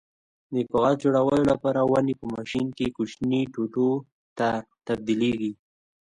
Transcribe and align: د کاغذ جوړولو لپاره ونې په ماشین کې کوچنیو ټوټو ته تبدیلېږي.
د 0.53 0.55
کاغذ 0.71 0.95
جوړولو 1.03 1.41
لپاره 1.51 1.79
ونې 1.91 2.13
په 2.19 2.25
ماشین 2.35 2.67
کې 2.77 2.93
کوچنیو 2.97 3.51
ټوټو 3.53 3.89
ته 4.37 4.47
تبدیلېږي. 4.87 5.51